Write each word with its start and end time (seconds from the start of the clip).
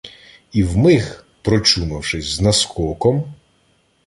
І 0.51 0.63
вмиг, 0.63 1.25
прочумавшись, 1.41 2.25
з 2.25 2.41
наскоком 2.41 3.33